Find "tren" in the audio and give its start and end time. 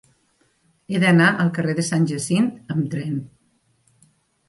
2.97-3.25